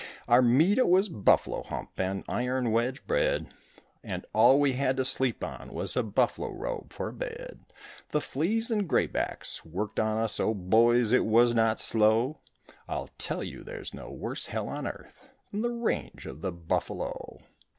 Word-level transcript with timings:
Our 0.27 0.41
meat 0.41 0.79
it 0.79 0.87
was 0.89 1.09
buffalo 1.09 1.61
hump 1.61 1.99
and 1.99 2.23
iron 2.27 2.71
wedge 2.71 3.05
bread, 3.05 3.53
And 4.03 4.25
all 4.33 4.59
we 4.59 4.71
had 4.73 4.97
to 4.97 5.05
sleep 5.05 5.43
on 5.43 5.71
was 5.75 5.95
a 5.95 6.01
buffalo 6.01 6.49
robe 6.49 6.91
for 6.91 7.09
a 7.09 7.13
bed; 7.13 7.59
The 8.09 8.19
fleas 8.19 8.71
and 8.71 8.89
gray 8.89 9.05
backs 9.05 9.63
worked 9.63 9.99
on 9.99 10.17
us, 10.17 10.39
O 10.39 10.55
boys, 10.55 11.11
it 11.11 11.23
was 11.27 11.53
not 11.53 11.79
slow, 11.79 12.39
I'll 12.87 13.11
tell 13.19 13.43
you 13.43 13.63
there's 13.63 13.93
no 13.93 14.09
worse 14.09 14.45
hell 14.47 14.69
on 14.69 14.87
earth 14.87 15.21
than 15.51 15.61
the 15.61 15.69
range 15.69 16.25
of 16.25 16.41
the 16.41 16.51
buffalo. 16.51 17.37